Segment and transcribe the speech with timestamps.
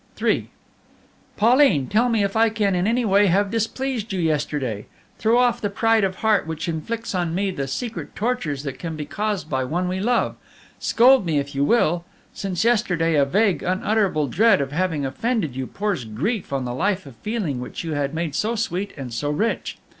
[0.19, 0.49] III
[1.37, 1.85] "Pauline!
[1.85, 4.87] tell me if I can in any way have displeased you yesterday?
[5.19, 8.95] Throw off the pride of heart which inflicts on me the secret tortures that can
[8.95, 10.37] be caused by one we love.
[10.79, 12.03] Scold me if you will!
[12.33, 17.05] Since yesterday, a vague, unutterable dread of having offended you pours grief on the life
[17.05, 19.77] of feeling which you had made so sweet and so rich.